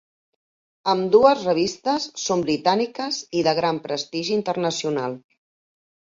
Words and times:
Ambdues 0.91 1.41
revistes 1.47 2.07
són 2.21 2.41
britàniques 2.47 3.19
i 3.41 3.43
de 3.49 3.53
gran 3.59 3.81
prestigi 3.83 4.33
internacional. 4.37 5.19